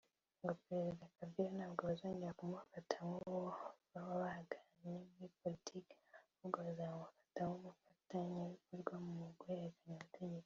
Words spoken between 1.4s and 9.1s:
ntabwo bazongera kumufata nk’uwo bahanganye muri politiki ahubwo bazamufata nk’umufatanyabikorwa